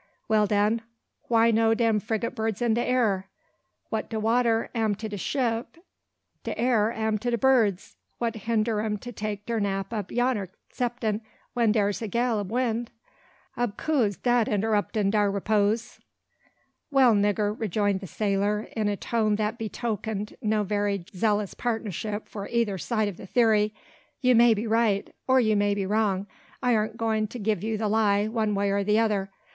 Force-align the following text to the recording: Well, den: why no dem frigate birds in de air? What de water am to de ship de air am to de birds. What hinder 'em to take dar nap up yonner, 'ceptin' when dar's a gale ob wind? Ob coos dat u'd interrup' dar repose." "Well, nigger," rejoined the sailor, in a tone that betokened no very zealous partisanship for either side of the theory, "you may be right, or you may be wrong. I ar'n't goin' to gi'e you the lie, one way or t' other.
Well, 0.27 0.47
den: 0.47 0.81
why 1.27 1.51
no 1.51 1.75
dem 1.75 1.99
frigate 1.99 2.33
birds 2.33 2.59
in 2.59 2.73
de 2.73 2.83
air? 2.83 3.29
What 3.89 4.09
de 4.09 4.19
water 4.19 4.71
am 4.73 4.95
to 4.95 5.07
de 5.07 5.15
ship 5.15 5.77
de 6.43 6.57
air 6.59 6.91
am 6.91 7.19
to 7.19 7.29
de 7.29 7.37
birds. 7.37 7.97
What 8.17 8.35
hinder 8.35 8.81
'em 8.81 8.97
to 8.97 9.11
take 9.11 9.45
dar 9.45 9.59
nap 9.59 9.93
up 9.93 10.09
yonner, 10.11 10.49
'ceptin' 10.73 11.21
when 11.53 11.71
dar's 11.71 12.01
a 12.01 12.07
gale 12.07 12.39
ob 12.39 12.51
wind? 12.51 12.89
Ob 13.55 13.77
coos 13.77 14.17
dat 14.17 14.47
u'd 14.47 14.53
interrup' 14.55 14.91
dar 15.11 15.29
repose." 15.29 15.99
"Well, 16.89 17.13
nigger," 17.13 17.53
rejoined 17.55 17.99
the 17.99 18.07
sailor, 18.07 18.67
in 18.75 18.87
a 18.87 18.97
tone 18.97 19.35
that 19.35 19.59
betokened 19.59 20.35
no 20.41 20.63
very 20.63 21.05
zealous 21.13 21.53
partisanship 21.53 22.27
for 22.27 22.47
either 22.47 22.79
side 22.79 23.07
of 23.07 23.17
the 23.17 23.27
theory, 23.27 23.75
"you 24.19 24.33
may 24.33 24.55
be 24.55 24.65
right, 24.65 25.13
or 25.27 25.39
you 25.39 25.55
may 25.55 25.75
be 25.75 25.85
wrong. 25.85 26.25
I 26.63 26.73
ar'n't 26.73 26.97
goin' 26.97 27.27
to 27.27 27.37
gi'e 27.39 27.61
you 27.63 27.77
the 27.77 27.87
lie, 27.87 28.27
one 28.27 28.55
way 28.55 28.71
or 28.71 28.83
t' 28.83 28.97
other. 28.97 29.29